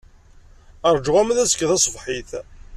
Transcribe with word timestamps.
Ṛju 0.95 1.11
arma 1.19 1.37
d 1.37 1.39
azekka 1.43 1.65
taṣebḥit. 1.71 2.31